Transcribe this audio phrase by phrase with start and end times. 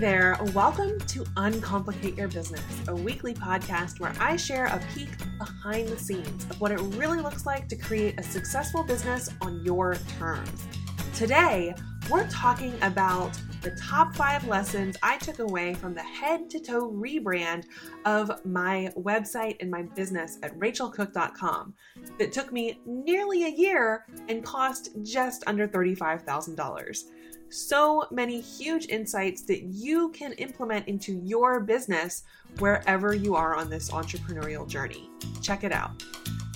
[0.00, 5.88] there, welcome to Uncomplicate Your Business, a weekly podcast where I share a peek behind
[5.88, 9.96] the scenes of what it really looks like to create a successful business on your
[10.18, 10.64] terms.
[11.12, 11.74] Today,
[12.08, 16.90] we're talking about the top five lessons I took away from the head to toe
[16.90, 17.64] rebrand
[18.06, 21.74] of my website and my business at rachelcook.com
[22.18, 27.02] that took me nearly a year and cost just under $35,000
[27.50, 32.22] so many huge insights that you can implement into your business
[32.58, 35.10] wherever you are on this entrepreneurial journey.
[35.42, 36.02] Check it out.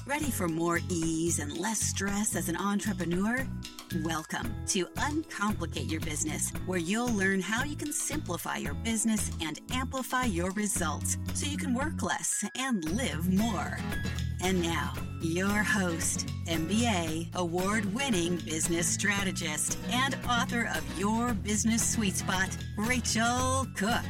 [0.07, 3.39] Ready for more ease and less stress as an entrepreneur?
[4.05, 9.59] Welcome to Uncomplicate Your Business, where you'll learn how you can simplify your business and
[9.73, 13.79] amplify your results so you can work less and live more.
[14.43, 22.17] And now, your host, MBA award winning business strategist, and author of Your Business Sweet
[22.17, 24.05] Spot, Rachel Cook.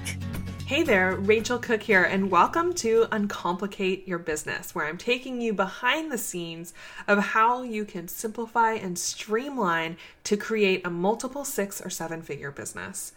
[0.66, 5.52] Hey there, Rachel Cook here, and welcome to Uncomplicate Your Business, where I'm taking you
[5.52, 6.72] behind the scenes
[7.06, 12.50] of how you can simplify and streamline to create a multiple six or seven figure
[12.50, 13.12] business.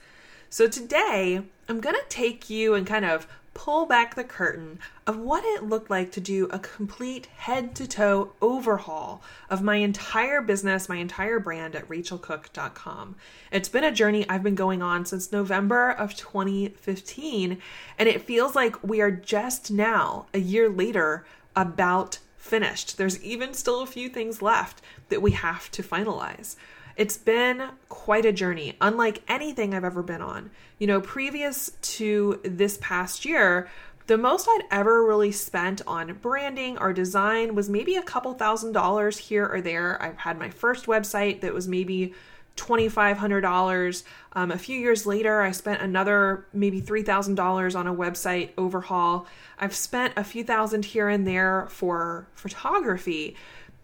[0.49, 3.27] So, today I'm going to take you and kind of
[3.57, 4.77] pull back the curtain
[5.07, 9.77] of what it looked like to do a complete head to toe overhaul of my
[9.77, 13.15] entire business, my entire brand at rachelcook.com.
[13.51, 17.57] It's been a journey I've been going on since November of 2015,
[17.97, 22.97] and it feels like we are just now, a year later, about finished.
[22.97, 26.55] There's even still a few things left that we have to finalize.
[26.97, 30.49] It's been quite a journey, unlike anything I've ever been on.
[30.79, 33.69] You know, previous to this past year,
[34.07, 38.71] the most I'd ever really spent on branding or design was maybe a couple thousand
[38.71, 40.01] dollars here or there.
[40.01, 42.15] I've had my first website that was maybe
[42.55, 44.03] $2,500.
[44.33, 49.27] Um, a few years later, I spent another maybe $3,000 on a website overhaul.
[49.59, 53.35] I've spent a few thousand here and there for photography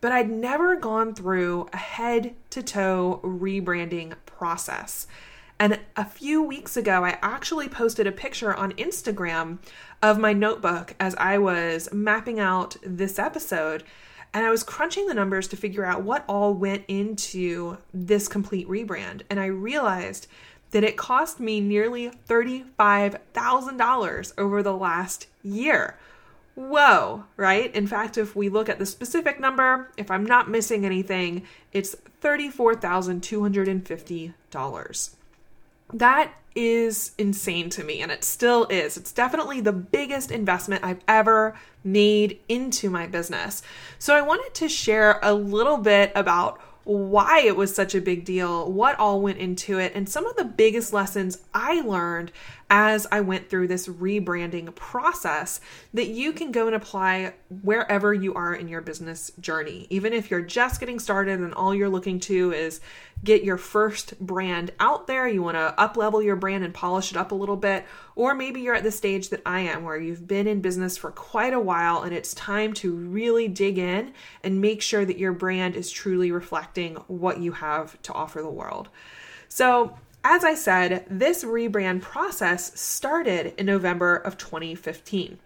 [0.03, 5.07] but I'd never gone through a head to toe rebranding process.
[5.57, 9.59] And a few weeks ago, I actually posted a picture on Instagram
[10.01, 13.85] of my notebook as I was mapping out this episode.
[14.33, 18.67] And I was crunching the numbers to figure out what all went into this complete
[18.67, 19.21] rebrand.
[19.29, 20.27] And I realized
[20.71, 25.97] that it cost me nearly $35,000 over the last year.
[26.55, 27.75] Whoa, right?
[27.75, 31.95] In fact, if we look at the specific number, if I'm not missing anything, it's
[32.21, 35.09] $34,250.
[35.93, 38.97] That is insane to me, and it still is.
[38.97, 43.63] It's definitely the biggest investment I've ever made into my business.
[43.97, 48.25] So, I wanted to share a little bit about why it was such a big
[48.25, 52.31] deal, what all went into it, and some of the biggest lessons I learned
[52.69, 55.61] as I went through this rebranding process
[55.93, 59.85] that you can go and apply wherever you are in your business journey.
[59.91, 62.81] Even if you're just getting started and all you're looking to is
[63.23, 67.11] get your first brand out there, you want to up level your brand and polish
[67.11, 69.97] it up a little bit, or maybe you're at the stage that I am where
[69.97, 74.13] you've been in business for quite a while and it's time to really dig in
[74.43, 76.31] and make sure that your brand is truly
[77.07, 78.89] what you have to offer the world.
[79.47, 85.37] So, as I said, this rebrand process started in November of 2015.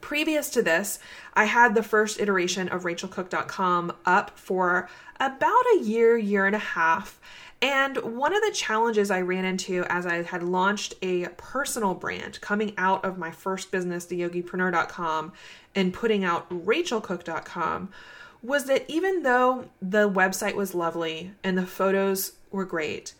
[0.00, 1.00] Previous to this,
[1.34, 4.88] I had the first iteration of rachelcook.com up for
[5.18, 7.20] about a year, year and a half.
[7.60, 12.40] And one of the challenges I ran into as I had launched a personal brand
[12.40, 15.32] coming out of my first business, theyogipreneur.com,
[15.74, 17.90] and putting out rachelcook.com
[18.42, 23.14] was that even though the website was lovely and the photos were great,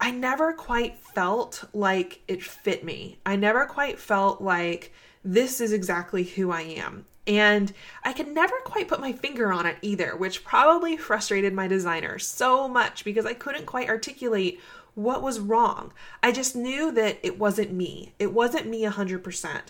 [0.00, 3.18] I never quite felt like it fit me.
[3.24, 4.92] I never quite felt like
[5.24, 7.06] this is exactly who I am.
[7.26, 11.66] And I could never quite put my finger on it either, which probably frustrated my
[11.66, 14.60] designer so much because I couldn't quite articulate
[14.94, 15.92] what was wrong.
[16.22, 18.12] I just knew that it wasn't me.
[18.18, 19.60] It wasn't me 100%.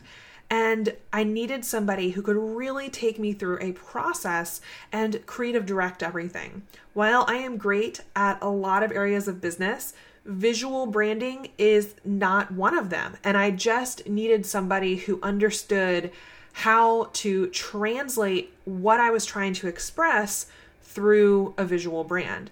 [0.50, 4.60] And I needed somebody who could really take me through a process
[4.92, 6.62] and creative direct everything.
[6.92, 9.94] While I am great at a lot of areas of business,
[10.24, 13.16] visual branding is not one of them.
[13.24, 16.10] And I just needed somebody who understood
[16.52, 20.46] how to translate what I was trying to express
[20.82, 22.50] through a visual brand.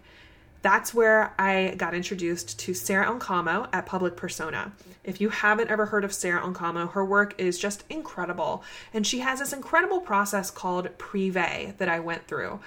[0.62, 4.72] That's where I got introduced to Sarah Ancalmo at Public Persona.
[5.02, 8.62] If you haven't ever heard of Sarah Ancalmo, her work is just incredible.
[8.94, 12.60] And she has this incredible process called Privé that I went through.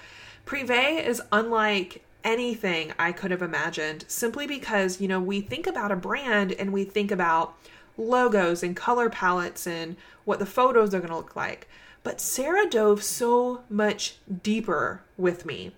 [0.45, 5.91] Privé is unlike anything I could have imagined simply because, you know, we think about
[5.91, 7.55] a brand and we think about
[7.97, 9.95] logos and color palettes and
[10.25, 11.69] what the photos are going to look like.
[12.03, 15.71] But Sarah dove so much deeper with me.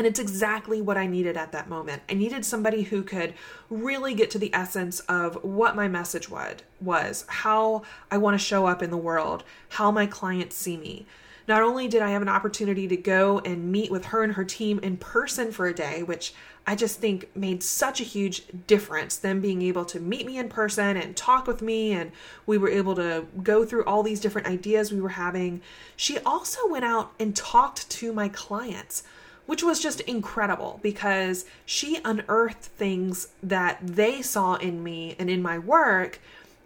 [0.00, 2.00] And it's exactly what I needed at that moment.
[2.08, 3.34] I needed somebody who could
[3.68, 8.64] really get to the essence of what my message was, how I want to show
[8.64, 11.04] up in the world, how my clients see me.
[11.46, 14.44] Not only did I have an opportunity to go and meet with her and her
[14.44, 16.32] team in person for a day, which
[16.66, 20.48] I just think made such a huge difference, them being able to meet me in
[20.48, 22.10] person and talk with me, and
[22.46, 25.60] we were able to go through all these different ideas we were having.
[25.94, 29.02] She also went out and talked to my clients
[29.50, 35.42] which was just incredible because she unearthed things that they saw in me and in
[35.42, 36.20] my work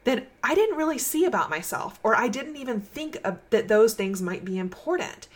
[0.05, 3.95] that I didn't really see about myself, or I didn't even think of, that those
[3.95, 5.29] things might be important.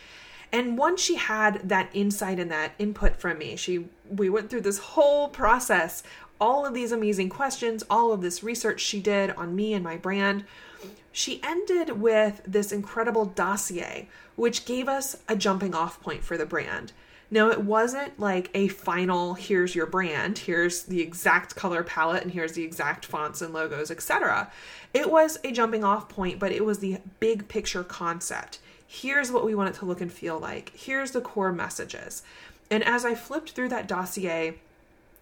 [0.51, 4.61] And once she had that insight and that input from me, she we went through
[4.61, 6.03] this whole process,
[6.39, 9.97] all of these amazing questions, all of this research she did on me and my
[9.97, 10.43] brand.
[11.11, 16.45] She ended with this incredible dossier, which gave us a jumping off point for the
[16.45, 16.91] brand.
[17.31, 22.31] Now, it wasn't like a final, here's your brand, here's the exact color palette, and
[22.31, 24.51] here's the exact fonts and logos, etc.
[24.93, 28.59] It was a jumping off point, but it was the big picture concept.
[28.87, 30.71] Here's what we want it to look and feel like.
[30.75, 32.23] Here's the core messages.
[32.71, 34.55] And as I flipped through that dossier,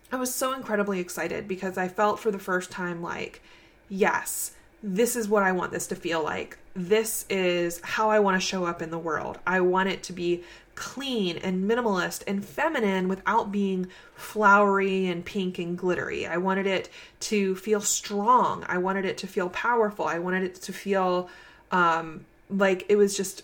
[0.09, 3.42] I was so incredibly excited because I felt for the first time like,
[3.89, 6.57] yes, this is what I want this to feel like.
[6.74, 9.39] This is how I want to show up in the world.
[9.45, 10.44] I want it to be
[10.77, 16.27] clean and minimalist and feminine without being flowery and pink and glittery.
[16.27, 16.88] I wanted it
[17.21, 18.63] to feel strong.
[18.69, 20.06] I wanted it to feel powerful.
[20.06, 21.29] I wanted it to feel
[21.71, 23.44] um, like it was just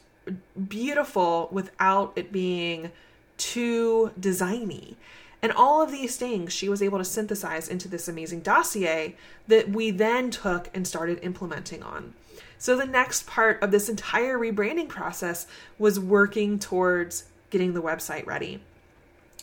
[0.70, 2.92] beautiful without it being
[3.38, 4.94] too designy.
[5.42, 9.70] And all of these things she was able to synthesize into this amazing dossier that
[9.70, 12.14] we then took and started implementing on.
[12.64, 18.26] So the next part of this entire rebranding process was working towards getting the website
[18.26, 18.64] ready.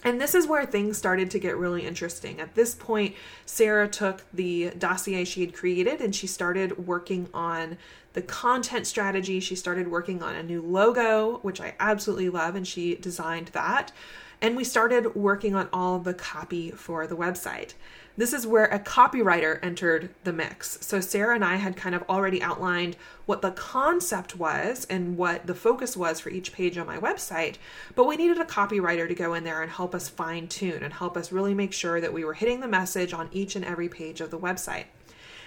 [0.03, 2.41] And this is where things started to get really interesting.
[2.41, 3.15] At this point,
[3.45, 7.77] Sarah took the dossier she had created and she started working on
[8.15, 9.39] the content strategy.
[9.39, 13.93] She started working on a new logo, which I absolutely love, and she designed that.
[14.41, 17.75] And we started working on all the copy for the website.
[18.21, 20.77] This is where a copywriter entered the mix.
[20.83, 25.47] So Sarah and I had kind of already outlined what the concept was and what
[25.47, 27.55] the focus was for each page on my website,
[27.95, 30.93] but we needed a copywriter to go in there and help us fine tune and
[30.93, 33.89] help us really make sure that we were hitting the message on each and every
[33.89, 34.85] page of the website.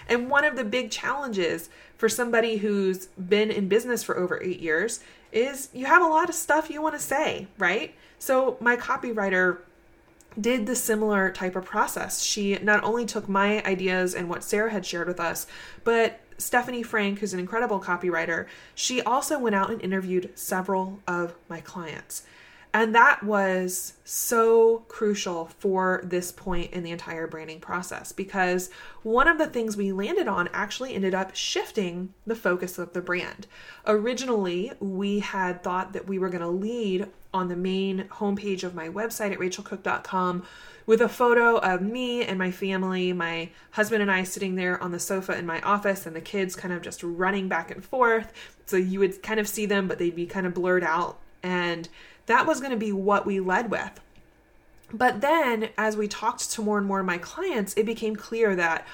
[0.08, 4.58] And one of the big challenges for somebody who's been in business for over eight
[4.58, 4.98] years
[5.30, 7.94] is you have a lot of stuff you want to say, right?
[8.18, 9.58] So my copywriter
[10.40, 12.22] did the similar type of process.
[12.22, 15.46] She not only took my ideas and what Sarah had shared with us,
[15.84, 21.34] but Stephanie Frank, who's an incredible copywriter, she also went out and interviewed several of
[21.48, 22.24] my clients.
[22.74, 28.68] And that was so crucial for this point in the entire branding process because
[29.04, 33.00] one of the things we landed on actually ended up shifting the focus of the
[33.00, 33.46] brand.
[33.86, 38.74] Originally, we had thought that we were going to lead on the main homepage of
[38.74, 40.44] my website at rachelcook.com
[40.84, 44.90] with a photo of me and my family, my husband and I sitting there on
[44.90, 48.32] the sofa in my office, and the kids kind of just running back and forth.
[48.66, 51.20] So you would kind of see them, but they'd be kind of blurred out.
[51.42, 51.88] And
[52.26, 54.00] that was going to be what we led with.
[54.92, 58.54] But then, as we talked to more and more of my clients, it became clear
[58.54, 58.86] that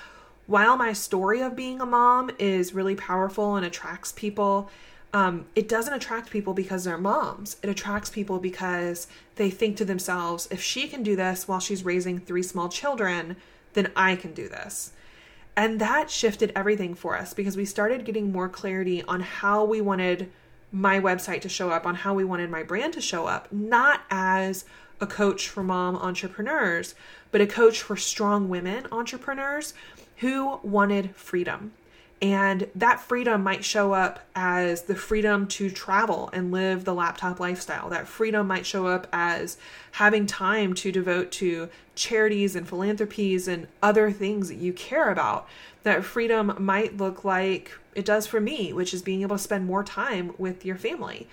[0.46, 4.70] while my story of being a mom is really powerful and attracts people,
[5.12, 7.56] um, it doesn't attract people because they're moms.
[7.62, 11.84] It attracts people because they think to themselves, if she can do this while she's
[11.84, 13.36] raising three small children,
[13.74, 14.92] then I can do this.
[15.56, 19.80] And that shifted everything for us because we started getting more clarity on how we
[19.80, 20.30] wanted
[20.72, 24.02] my website to show up, on how we wanted my brand to show up, not
[24.10, 24.64] as
[25.00, 26.94] a coach for mom entrepreneurs,
[27.30, 29.74] but a coach for strong women entrepreneurs
[30.18, 31.72] who wanted freedom.
[32.22, 37.40] And that freedom might show up as the freedom to travel and live the laptop
[37.40, 37.88] lifestyle.
[37.88, 39.56] That freedom might show up as
[39.92, 45.48] having time to devote to charities and philanthropies and other things that you care about.
[45.82, 49.64] That freedom might look like it does for me, which is being able to spend
[49.64, 51.26] more time with your family.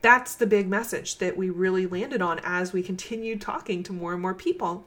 [0.00, 4.14] That's the big message that we really landed on as we continued talking to more
[4.14, 4.86] and more people.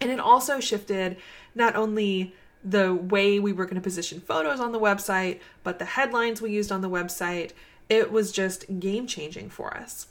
[0.00, 1.18] And it also shifted
[1.54, 2.34] not only
[2.68, 6.50] the way we were going to position photos on the website, but the headlines we
[6.50, 7.52] used on the website.
[7.88, 10.08] It was just game changing for us.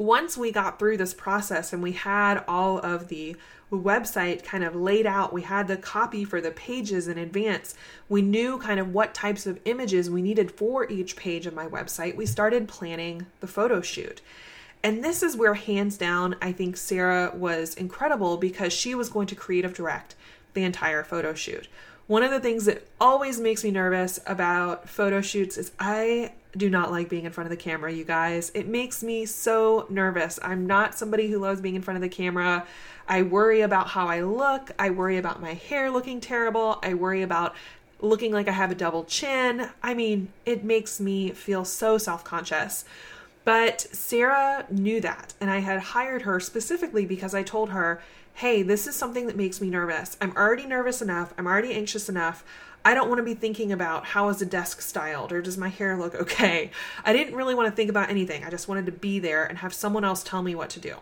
[0.00, 3.36] once we got through this process and we had all of the
[3.70, 7.74] website kind of laid out, we had the copy for the pages in advance,
[8.08, 11.66] we knew kind of what types of images we needed for each page of my
[11.66, 14.20] website, we started planning the photo shoot.
[14.82, 19.26] And this is where, hands down, I think Sarah was incredible because she was going
[19.26, 20.14] to creative direct
[20.54, 21.68] the entire photo shoot.
[22.06, 26.68] One of the things that always makes me nervous about photo shoots is I do
[26.68, 28.50] not like being in front of the camera, you guys.
[28.54, 30.38] It makes me so nervous.
[30.42, 32.66] I'm not somebody who loves being in front of the camera.
[33.08, 34.72] I worry about how I look.
[34.78, 36.80] I worry about my hair looking terrible.
[36.82, 37.54] I worry about
[38.00, 39.68] looking like I have a double chin.
[39.82, 42.84] I mean, it makes me feel so self conscious.
[43.44, 48.02] But Sarah knew that, and I had hired her specifically because I told her,
[48.34, 50.16] hey, this is something that makes me nervous.
[50.20, 51.34] I'm already nervous enough.
[51.36, 52.44] I'm already anxious enough.
[52.84, 55.68] I don't want to be thinking about how is the desk styled or does my
[55.68, 56.70] hair look okay.
[57.04, 58.44] I didn't really want to think about anything.
[58.44, 60.96] I just wanted to be there and have someone else tell me what to do.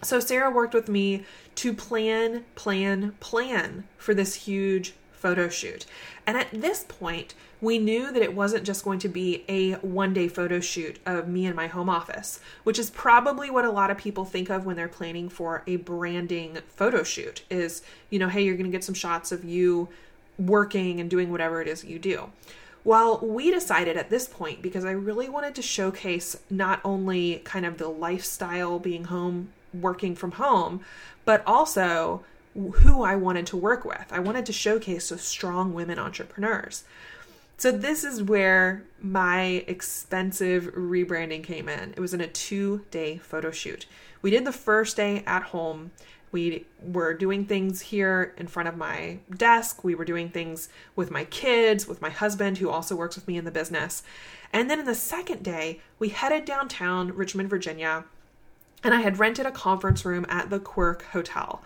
[0.00, 1.24] So Sarah worked with me
[1.56, 5.84] to plan, plan, plan for this huge photo shoot.
[6.26, 10.14] And at this point, we knew that it wasn't just going to be a one
[10.14, 13.90] day photo shoot of me in my home office, which is probably what a lot
[13.90, 18.28] of people think of when they're planning for a branding photo shoot is, you know,
[18.28, 19.88] hey, you're going to get some shots of you
[20.38, 22.30] working and doing whatever it is you do.
[22.84, 27.66] Well, we decided at this point, because I really wanted to showcase not only kind
[27.66, 30.80] of the lifestyle being home, working from home,
[31.24, 32.22] but also
[32.54, 34.06] who I wanted to work with.
[34.10, 36.84] I wanted to showcase those strong women entrepreneurs.
[37.56, 41.90] So, this is where my expensive rebranding came in.
[41.90, 43.86] It was in a two day photo shoot.
[44.22, 45.90] We did the first day at home
[46.30, 49.82] we were doing things here in front of my desk.
[49.82, 53.36] We were doing things with my kids, with my husband, who also works with me
[53.36, 54.02] in the business.
[54.52, 58.04] And then in the second day, we headed downtown Richmond, Virginia,
[58.84, 61.62] and I had rented a conference room at the Quirk Hotel.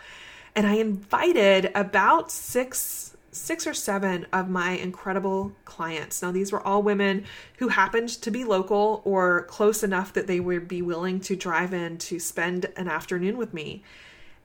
[0.55, 6.21] And I invited about six six or seven of my incredible clients.
[6.21, 7.25] Now, these were all women
[7.57, 11.73] who happened to be local or close enough that they would be willing to drive
[11.73, 13.83] in to spend an afternoon with me.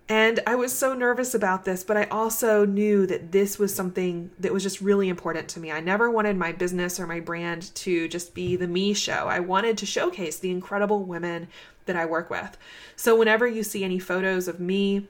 [0.10, 4.32] And I was so nervous about this, but I also knew that this was something
[4.40, 5.70] that was just really important to me.
[5.70, 9.28] I never wanted my business or my brand to just be the me show.
[9.28, 11.50] I wanted to showcase the incredible women
[11.88, 12.58] that I work with.
[12.96, 15.10] So, whenever you see any photos of me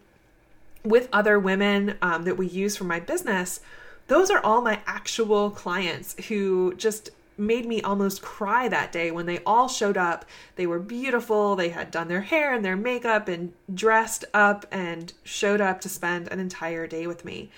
[0.89, 3.60] with other women um, that we use for my business,
[4.08, 9.25] those are all my actual clients who just made me almost cry that day when
[9.25, 10.25] they all showed up.
[10.56, 15.13] They were beautiful, they had done their hair and their makeup and dressed up and
[15.24, 17.51] showed up to spend an entire day with me.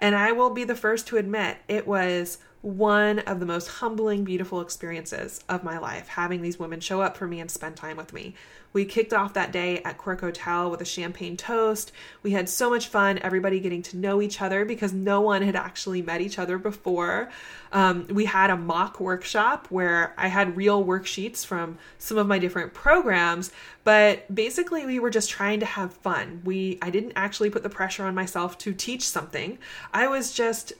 [0.00, 4.24] And I will be the first to admit it was one of the most humbling,
[4.24, 7.96] beautiful experiences of my life having these women show up for me and spend time
[7.96, 8.34] with me.
[8.74, 11.92] We kicked off that day at Quirk Hotel with a champagne toast.
[12.24, 15.54] We had so much fun, everybody getting to know each other because no one had
[15.54, 17.30] actually met each other before.
[17.72, 22.40] Um, we had a mock workshop where I had real worksheets from some of my
[22.40, 23.52] different programs,
[23.84, 26.42] but basically we were just trying to have fun.
[26.44, 29.58] We I didn't actually put the pressure on myself to teach something.
[29.92, 30.72] I was just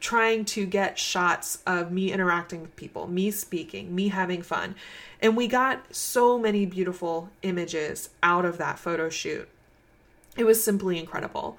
[0.00, 4.74] trying to get shots of me interacting with people, me speaking, me having fun.
[5.20, 9.48] And we got so many beautiful images out of that photo shoot.
[10.36, 11.56] It was simply incredible.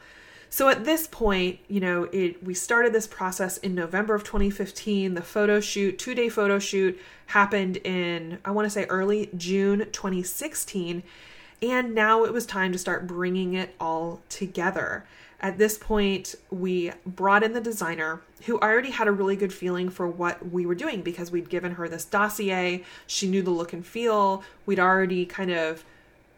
[0.49, 5.13] So at this point, you know, it we started this process in November of 2015.
[5.13, 11.03] The photo shoot, two-day photo shoot happened in I want to say early June 2016,
[11.61, 15.05] and now it was time to start bringing it all together.
[15.39, 19.89] At this point, we brought in the designer who already had a really good feeling
[19.89, 22.83] for what we were doing because we'd given her this dossier.
[23.05, 24.43] She knew the look and feel.
[24.65, 25.83] We'd already kind of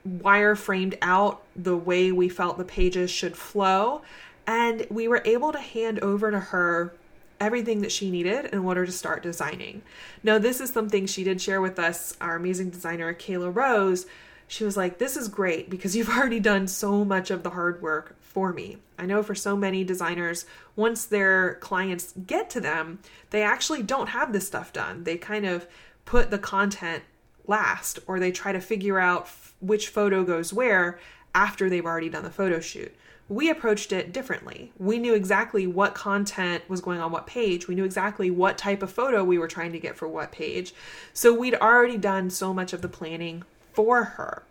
[0.07, 4.01] wireframed out the way we felt the pages should flow.
[4.45, 6.93] And we were able to hand over to her
[7.39, 9.81] everything that she needed in order to start designing.
[10.23, 14.05] Now, this is something she did share with us, our amazing designer, Kayla Rose.
[14.50, 17.82] She was like, This is great because you've already done so much of the hard
[17.82, 18.77] work for me.
[18.98, 24.10] I know for so many designers, once their clients get to them, they actually don't
[24.10, 25.03] have this stuff done.
[25.03, 25.68] They kind of
[26.03, 27.03] put the content
[27.46, 31.00] last or they try to figure out f- which photo goes where
[31.36, 32.94] after they've already done the photo shoot.
[33.27, 34.74] We approached it differently.
[34.79, 37.68] We knew exactly what content was going on what page.
[37.68, 40.74] We knew exactly what type of photo we were trying to get for what page.
[41.13, 44.43] So we'd already done so much of the planning for her.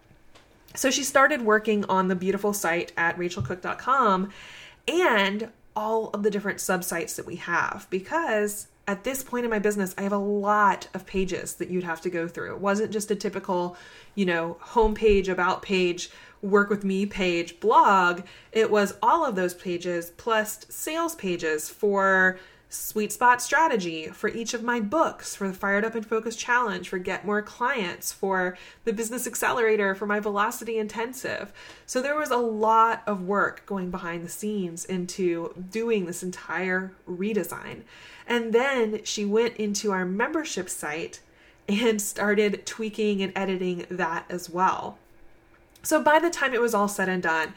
[0.74, 4.30] So she started working on the beautiful site at rachelcook.com
[4.86, 9.58] and all of the different subsites that we have because at this point in my
[9.58, 12.54] business, I have a lot of pages that you'd have to go through.
[12.54, 13.76] It wasn't just a typical,
[14.14, 16.10] you know, homepage, about page,
[16.40, 18.22] work with me page, blog.
[18.50, 22.38] It was all of those pages plus sales pages for
[22.70, 26.88] sweet spot strategy for each of my books for the Fired Up and Focus Challenge,
[26.88, 31.52] for Get More Clients, for the Business Accelerator, for my Velocity Intensive.
[31.86, 36.92] So there was a lot of work going behind the scenes into doing this entire
[37.08, 37.82] redesign.
[38.26, 41.20] And then she went into our membership site
[41.68, 44.98] and started tweaking and editing that as well.
[45.82, 47.54] So by the time it was all said and done,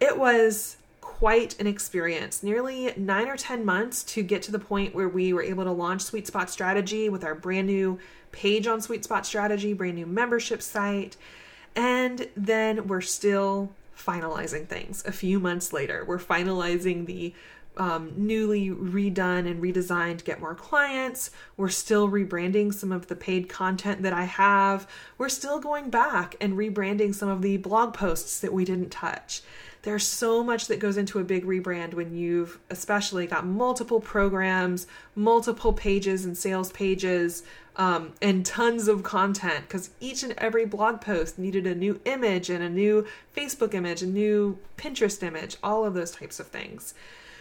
[0.00, 0.76] it was
[1.22, 2.42] quite an experience.
[2.42, 5.70] Nearly nine or 10 months to get to the point where we were able to
[5.70, 8.00] launch Sweet Spot Strategy with our brand new
[8.32, 11.16] page on Sweet Spot Strategy, brand new membership site.
[11.76, 16.04] And then we're still finalizing things a few months later.
[16.04, 17.32] We're finalizing the
[17.76, 21.30] um, newly redone and redesigned Get More Clients.
[21.56, 24.88] We're still rebranding some of the paid content that I have.
[25.18, 29.42] We're still going back and rebranding some of the blog posts that we didn't touch.
[29.82, 34.86] There's so much that goes into a big rebrand when you've especially got multiple programs,
[35.16, 37.42] multiple pages and sales pages,
[37.74, 42.48] um, and tons of content because each and every blog post needed a new image
[42.48, 46.94] and a new Facebook image, a new Pinterest image, all of those types of things.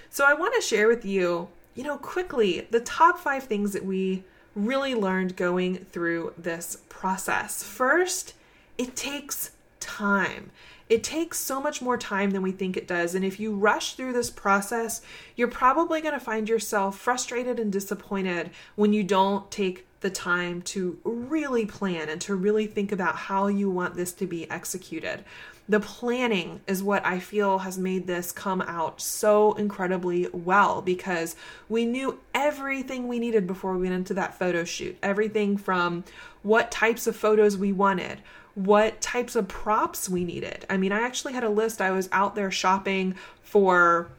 [0.09, 3.85] So I want to share with you, you know, quickly the top five things that
[3.85, 4.23] we
[4.55, 7.63] really learned going through this process.
[7.63, 8.33] First,
[8.77, 10.51] it takes time.
[10.91, 13.15] It takes so much more time than we think it does.
[13.15, 15.01] And if you rush through this process,
[15.37, 20.61] you're probably going to find yourself frustrated and disappointed when you don't take the time
[20.63, 25.23] to really plan and to really think about how you want this to be executed.
[25.69, 31.37] The planning is what I feel has made this come out so incredibly well because
[31.69, 34.97] we knew everything we needed before we went into that photo shoot.
[35.01, 36.03] Everything from
[36.43, 38.19] what types of photos we wanted,
[38.55, 40.65] what types of props we needed.
[40.69, 41.81] I mean, I actually had a list.
[41.81, 44.09] I was out there shopping for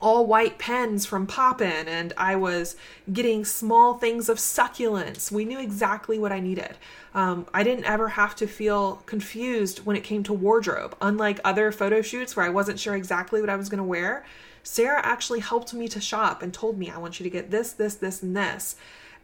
[0.00, 2.76] all white pens from Poppin, and I was
[3.12, 5.32] getting small things of succulents.
[5.32, 6.76] We knew exactly what I needed.
[7.14, 10.94] Um, I didn't ever have to feel confused when it came to wardrobe.
[11.00, 14.24] Unlike other photo shoots where I wasn't sure exactly what I was going to wear,
[14.62, 17.72] Sarah actually helped me to shop and told me, I want you to get this,
[17.72, 18.76] this, this, and this.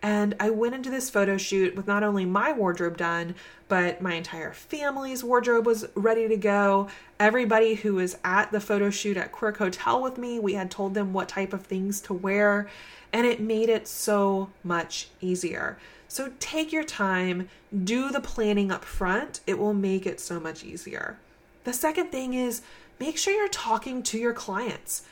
[0.03, 3.37] And I went into this photo shoot with not only my wardrobe done,
[3.69, 6.89] but my entire family's wardrobe was ready to go.
[7.21, 10.95] Everybody who was at the photo shoot at Quirk Hotel with me, we had told
[10.95, 12.69] them what type of things to wear,
[13.13, 15.79] and it made it so much easier.
[16.09, 17.49] So take your time,
[17.85, 19.41] do the planning up front.
[19.47, 21.17] It will make it so much easier.
[21.65, 22.61] The second thing is
[22.99, 25.05] make sure you're talking to your clients.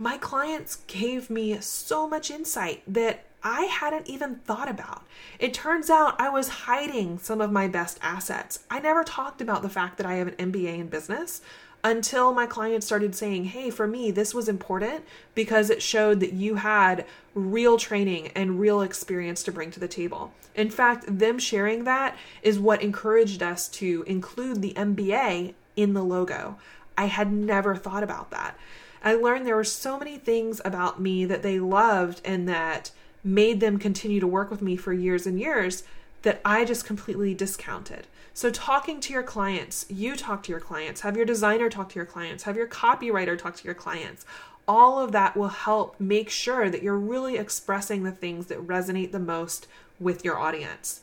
[0.00, 5.04] My clients gave me so much insight that I hadn't even thought about.
[5.38, 8.60] It turns out I was hiding some of my best assets.
[8.70, 11.40] I never talked about the fact that I have an MBA in business
[11.84, 16.32] until my clients started saying, Hey, for me, this was important because it showed that
[16.32, 20.32] you had real training and real experience to bring to the table.
[20.54, 26.02] In fact, them sharing that is what encouraged us to include the MBA in the
[26.02, 26.58] logo.
[26.96, 28.56] I had never thought about that.
[29.04, 32.90] I learned there were so many things about me that they loved and that
[33.24, 35.84] made them continue to work with me for years and years
[36.22, 38.06] that I just completely discounted.
[38.34, 41.96] So, talking to your clients, you talk to your clients, have your designer talk to
[41.96, 44.24] your clients, have your copywriter talk to your clients.
[44.66, 49.12] All of that will help make sure that you're really expressing the things that resonate
[49.12, 49.66] the most
[49.98, 51.00] with your audience.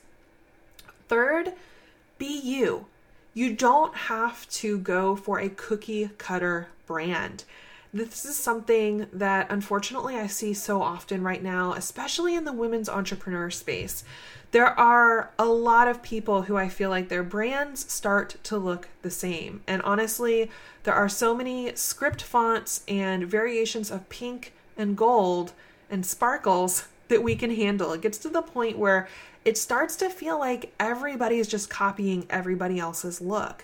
[1.08, 1.54] Third,
[2.18, 2.86] be you.
[3.34, 7.44] You don't have to go for a cookie cutter brand.
[7.96, 12.90] This is something that unfortunately I see so often right now, especially in the women's
[12.90, 14.04] entrepreneur space.
[14.52, 18.90] There are a lot of people who I feel like their brands start to look
[19.02, 19.62] the same.
[19.66, 20.52] And honestly,
[20.84, 25.54] there are so many script fonts and variations of pink and gold
[25.90, 27.94] and sparkles that we can handle.
[27.94, 29.08] It gets to the point where
[29.46, 33.64] it starts to feel like everybody is just copying everybody else's look.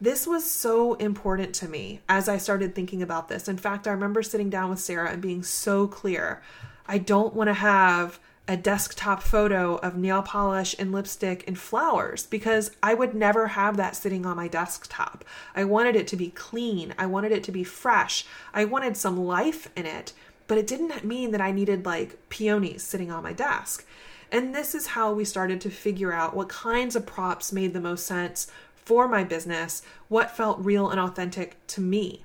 [0.00, 3.48] This was so important to me as I started thinking about this.
[3.48, 6.42] In fact, I remember sitting down with Sarah and being so clear.
[6.86, 12.26] I don't want to have a desktop photo of nail polish and lipstick and flowers
[12.26, 15.24] because I would never have that sitting on my desktop.
[15.56, 16.94] I wanted it to be clean.
[16.98, 18.26] I wanted it to be fresh.
[18.52, 20.12] I wanted some life in it,
[20.46, 23.86] but it didn't mean that I needed like peonies sitting on my desk.
[24.30, 27.80] And this is how we started to figure out what kinds of props made the
[27.80, 28.48] most sense
[28.84, 32.24] for my business, what felt real and authentic to me.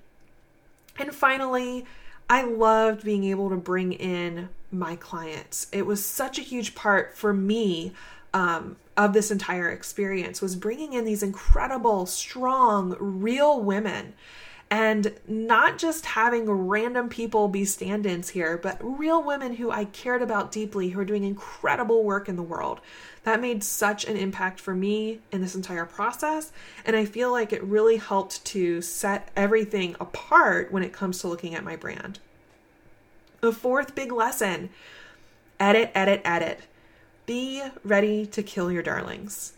[0.98, 1.86] And finally,
[2.30, 5.67] I loved being able to bring in my clients.
[5.72, 7.93] It was such a huge part for me
[8.34, 14.13] um, of this entire experience was bringing in these incredible, strong, real women
[14.71, 19.86] and not just having random people be stand ins here, but real women who I
[19.86, 22.79] cared about deeply who are doing incredible work in the world.
[23.23, 26.51] That made such an impact for me in this entire process.
[26.86, 31.27] And I feel like it really helped to set everything apart when it comes to
[31.27, 32.19] looking at my brand.
[33.41, 34.69] The fourth big lesson
[35.60, 36.62] edit, edit, edit.
[37.25, 39.53] Be ready to kill your darlings.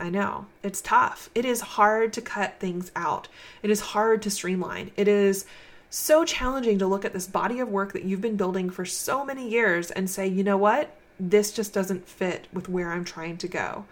[0.00, 1.30] I know it's tough.
[1.34, 3.28] It is hard to cut things out.
[3.62, 4.90] It is hard to streamline.
[4.96, 5.46] It is
[5.90, 9.24] so challenging to look at this body of work that you've been building for so
[9.24, 10.94] many years and say, you know what?
[11.18, 13.86] This just doesn't fit with where I'm trying to go.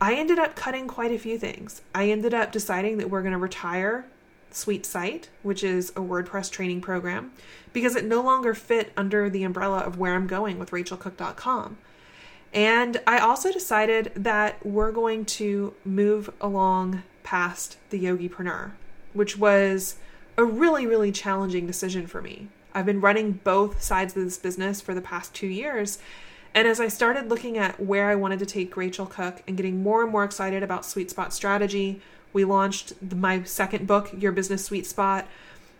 [0.00, 1.82] I ended up cutting quite a few things.
[1.94, 4.06] I ended up deciding that we're going to retire
[4.50, 7.32] Sweet Site, which is a WordPress training program,
[7.72, 11.76] because it no longer fit under the umbrella of where I'm going with rachelcook.com.
[12.54, 18.70] And I also decided that we're going to move along past the Yogipreneur,
[19.12, 19.96] which was
[20.38, 22.48] a really, really challenging decision for me.
[22.72, 25.98] I've been running both sides of this business for the past two years.
[26.54, 29.82] And as I started looking at where I wanted to take Rachel Cook and getting
[29.82, 32.00] more and more excited about Sweet Spot Strategy,
[32.32, 35.26] we launched my second book, Your Business Sweet Spot.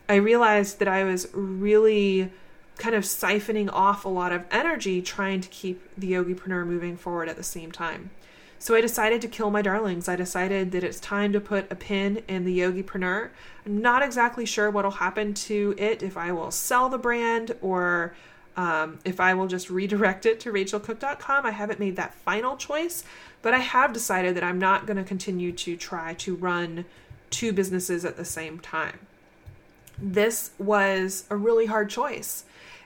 [0.09, 2.31] I realized that I was really
[2.77, 7.29] kind of siphoning off a lot of energy trying to keep the yogipreneur moving forward
[7.29, 8.09] at the same time.
[8.59, 10.09] So I decided to kill my darlings.
[10.09, 13.29] I decided that it's time to put a pin in the yogipreneur.
[13.65, 18.15] I'm not exactly sure what'll happen to it if I will sell the brand or
[18.57, 21.45] um, if I will just redirect it to rachelcook.com.
[21.45, 23.03] I haven't made that final choice,
[23.41, 26.85] but I have decided that I'm not going to continue to try to run
[27.29, 28.99] two businesses at the same time.
[29.97, 32.45] This was a really hard choice.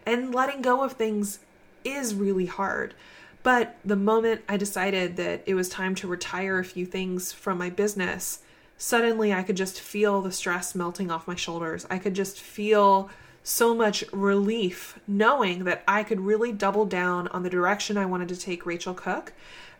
[0.09, 1.37] And letting go of things
[1.83, 2.95] is really hard.
[3.43, 7.59] But the moment I decided that it was time to retire a few things from
[7.59, 8.39] my business,
[8.75, 11.85] suddenly I could just feel the stress melting off my shoulders.
[11.91, 13.11] I could just feel
[13.43, 18.29] so much relief knowing that I could really double down on the direction I wanted
[18.29, 19.33] to take Rachel Cook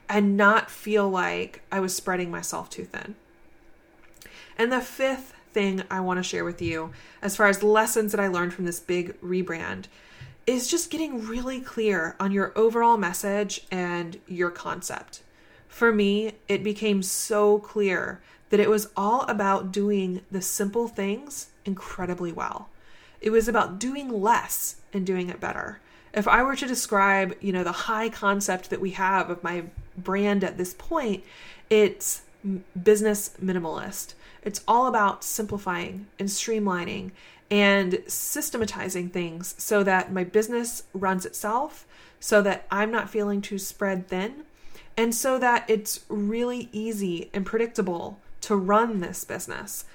[0.08, 3.16] and not feel like I was spreading myself too thin.
[4.60, 8.22] And the fifth thing I want to share with you, as far as lessons that
[8.22, 9.86] I learned from this big rebrand,
[10.48, 15.22] is just getting really clear on your overall message and your concept.
[15.68, 21.50] For me, it became so clear that it was all about doing the simple things
[21.66, 22.70] incredibly well.
[23.22, 25.80] It was about doing less and doing it better.
[26.14, 29.66] If I were to describe, you know, the high concept that we have of my
[29.96, 31.24] brand at this point,
[31.70, 32.24] it's
[32.82, 34.14] business minimalist.
[34.44, 37.12] It's all about simplifying and streamlining
[37.52, 41.88] and systematizing things so that my business runs itself,
[42.20, 44.44] so that I'm not feeling too spread thin,
[44.96, 49.86] and so that it's really easy and predictable to run this business.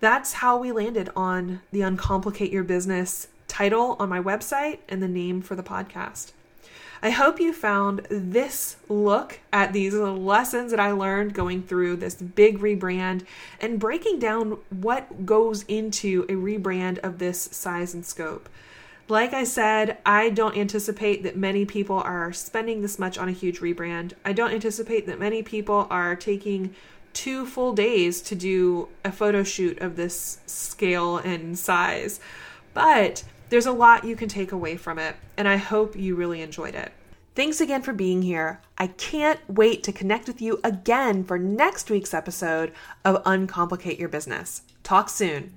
[0.00, 5.08] That's how we landed on the Uncomplicate Your Business title on my website and the
[5.08, 6.32] name for the podcast.
[7.02, 12.16] I hope you found this look at these lessons that I learned going through this
[12.16, 13.24] big rebrand
[13.60, 18.48] and breaking down what goes into a rebrand of this size and scope.
[19.08, 23.32] Like I said, I don't anticipate that many people are spending this much on a
[23.32, 24.12] huge rebrand.
[24.24, 26.74] I don't anticipate that many people are taking
[27.14, 32.20] two full days to do a photo shoot of this scale and size.
[32.74, 36.42] But there's a lot you can take away from it, and I hope you really
[36.42, 36.92] enjoyed it.
[37.34, 38.60] Thanks again for being here.
[38.76, 42.72] I can't wait to connect with you again for next week's episode
[43.04, 44.62] of Uncomplicate Your Business.
[44.82, 45.54] Talk soon.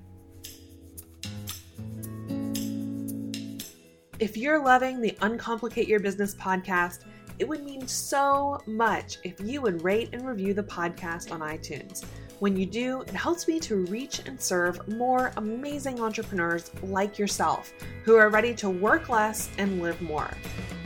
[4.20, 7.00] If you're loving the Uncomplicate Your Business podcast,
[7.40, 12.04] it would mean so much if you would rate and review the podcast on iTunes.
[12.42, 17.72] When you do, it helps me to reach and serve more amazing entrepreneurs like yourself
[18.02, 20.28] who are ready to work less and live more.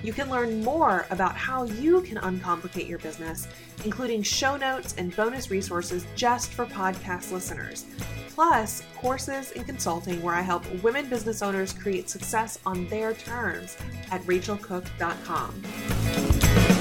[0.03, 3.49] You can learn more about how you can uncomplicate your business,
[3.87, 7.87] including show notes and bonus resources just for podcast listeners,
[8.29, 13.79] plus courses and consulting where I help women business owners create success on their terms
[14.11, 16.76] at rachelcook.com.